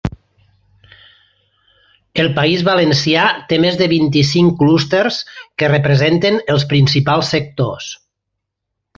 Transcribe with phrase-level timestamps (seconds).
[2.23, 5.19] El País Valencià té més de vint-i-cinc clústers
[5.63, 7.91] que representen els principals sectors.